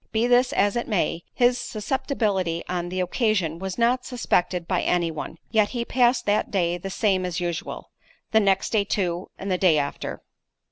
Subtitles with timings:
[0.11, 5.11] Be this as it may, his susceptibility on the occasion was not suspected by any
[5.11, 7.91] one—yet he passed that day the same as usual;
[8.31, 10.23] the next day too, and the day after.